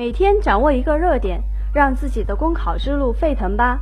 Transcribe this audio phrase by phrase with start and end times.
[0.00, 1.42] 每天掌握一个热点，
[1.74, 3.78] 让自己的公考之路沸腾吧！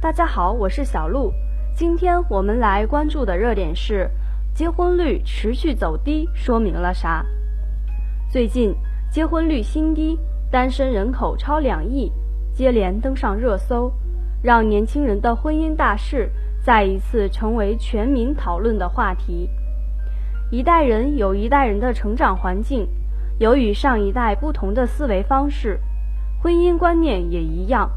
[0.00, 1.30] 大家好，我是小鹿。
[1.74, 4.08] 今天我们来关注的热点是：
[4.54, 7.22] 结婚率持续走低，说明了啥？
[8.30, 8.74] 最近
[9.10, 10.18] 结婚率新低，
[10.50, 12.10] 单身人口超两亿，
[12.50, 13.92] 接连登上热搜，
[14.42, 16.30] 让年轻人的婚姻大事
[16.64, 19.50] 再一次成为全民讨论的话题。
[20.50, 22.88] 一代人有一代人的成长环境。
[23.38, 25.78] 有与上一代不同的思维方式，
[26.42, 27.88] 婚姻观念也一样。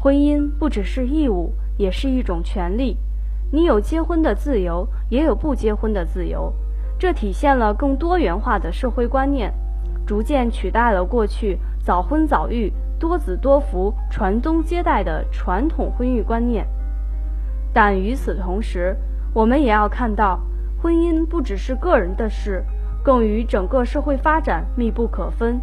[0.00, 2.96] 婚姻不只是义务，也是一种权利。
[3.50, 6.52] 你有结婚的自由，也有不结婚的自由。
[7.00, 9.52] 这体现了更多元化的社会观念，
[10.06, 16.64] 逐渐取代了过去早婚早育、多子多福、传宗接代的传统婚育观念。
[17.72, 18.96] 但与此同时，
[19.34, 20.38] 我们也要看到，
[20.80, 22.64] 婚姻不只是个人的事。
[23.02, 25.60] 更与整个社会发展密不可分。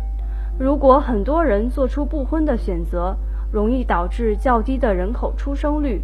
[0.59, 3.15] 如果很多人做出不婚的选择，
[3.51, 6.01] 容易导致较低的人口出生率，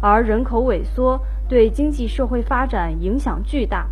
[0.00, 3.86] 而人口萎缩对经济社会发展影响巨大。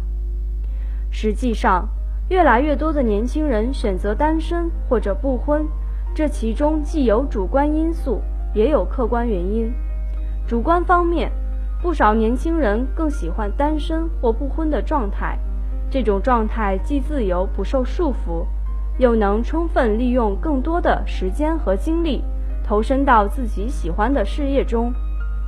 [1.10, 1.88] 实际上，
[2.28, 5.66] 越来越多的年轻人选择单身或者不婚，
[6.14, 8.20] 这其中既有主观因素，
[8.52, 9.72] 也有客观原因。
[10.46, 11.32] 主观方面，
[11.80, 15.38] 不少年轻人更喜欢单身或不婚的状态。
[15.90, 18.44] 这种状态既自由不受束缚，
[18.98, 22.22] 又能充分利用更多的时间和精力，
[22.64, 24.92] 投身到自己喜欢的事业中，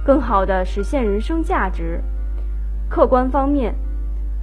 [0.05, 2.01] 更好地实现人生价值。
[2.89, 3.75] 客观方面，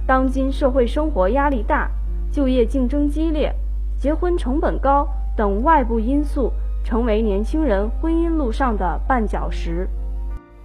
[0.06, 1.90] 当今社会生活压力大，
[2.30, 3.54] 就业竞争激烈，
[3.96, 6.52] 结婚成本高等外部因素，
[6.84, 9.88] 成为年轻人婚姻路上的绊脚石。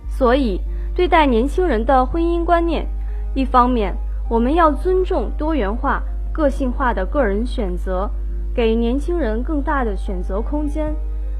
[0.06, 0.60] 所以，
[0.94, 2.86] 对待年轻人的婚姻观念，
[3.34, 3.96] 一方面，
[4.30, 8.08] 我们要尊重多元化、个性化的个人选择，
[8.54, 10.94] 给年轻人更大的选择空间，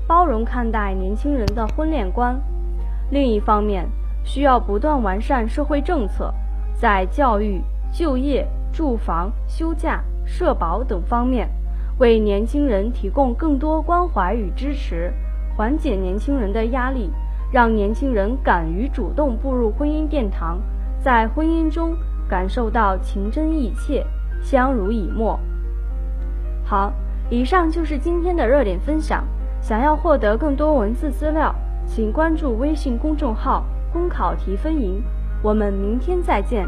[0.08, 2.36] 包容看待年轻人的婚恋观。
[3.12, 3.88] 另一方面，
[4.24, 6.34] 需要不断完善社会政策，
[6.74, 7.62] 在教育、
[7.94, 11.48] 就业、住房、休假、社保等方面，
[12.00, 15.14] 为年轻人提供更多关怀与支持，
[15.56, 17.12] 缓解年轻人的压力，
[17.52, 20.58] 让年轻人敢于主动步入婚姻殿堂，
[21.00, 21.96] 在婚姻中。
[22.30, 24.06] 感受到情真意切，
[24.42, 25.40] 相濡以沫。
[26.64, 26.94] 好，
[27.30, 29.26] 以上就是今天的热点分享。
[29.62, 31.54] 想要获得更多文字资料，
[31.86, 35.04] 请关注微信公众号“公考提分营”。
[35.44, 36.66] 我们明天再见。